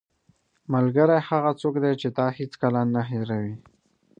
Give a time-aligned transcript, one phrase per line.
[0.73, 3.55] ملګری هغه څوک دی چې تا هیڅکله نه هېروي.